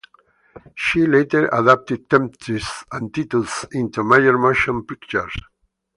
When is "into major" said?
3.71-4.35